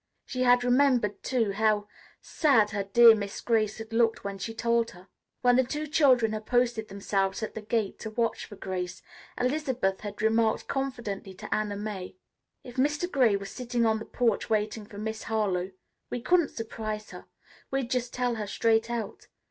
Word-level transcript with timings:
She 0.25 0.41
had 0.41 0.63
remembered, 0.63 1.21
too, 1.21 1.51
how 1.51 1.87
sad 2.23 2.71
her 2.71 2.83
dear 2.85 3.13
Miss 3.13 3.39
Grace 3.39 3.77
had 3.77 3.93
looked 3.93 4.23
when 4.23 4.39
she 4.39 4.51
told 4.51 4.89
her. 4.89 5.07
When 5.43 5.57
the 5.57 5.63
two 5.63 5.85
children 5.85 6.31
had 6.33 6.47
posted 6.47 6.87
themselves 6.87 7.43
at 7.43 7.53
the 7.53 7.61
gate 7.61 7.99
to 7.99 8.09
watch 8.09 8.47
for 8.47 8.55
Grace, 8.55 9.03
Elizabeth 9.37 10.01
had 10.01 10.23
remarked 10.23 10.67
confidentially 10.67 11.35
to 11.35 11.53
Anna 11.53 11.75
May, 11.75 12.15
"If 12.63 12.77
Mr. 12.77 13.11
Gray 13.11 13.35
was 13.35 13.51
sitting 13.51 13.85
on 13.85 13.99
the 13.99 14.05
porch 14.05 14.49
waiting 14.49 14.87
for 14.87 14.97
Miss 14.97 15.21
Harlowe, 15.29 15.69
we 16.09 16.19
couldn't 16.19 16.49
surprise 16.49 17.11
her. 17.11 17.27
We'd 17.69 17.91
just 17.91 18.11
tell 18.11 18.33
her 18.41 18.47
straight 18.47 18.89
out. 18.89 19.27